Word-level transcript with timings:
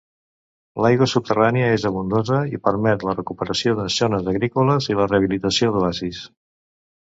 L'aigua 0.83 1.07
subterrània 1.11 1.67
és 1.73 1.85
abundosa 1.89 2.39
i 2.57 2.61
permet 2.69 3.05
la 3.09 3.15
recuperació 3.19 3.75
de 3.81 3.85
zones 3.97 4.31
agrícoles 4.33 4.89
i 4.95 4.99
la 5.03 5.07
rehabilitació 5.13 5.71
d'oasis. 5.77 6.25